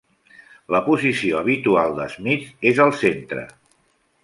La 0.75 0.79
posició 0.87 1.35
habitual 1.41 1.93
de 2.01 2.09
Smith 2.15 2.67
és 2.73 2.83
al 2.89 2.97
centre. 3.05 3.47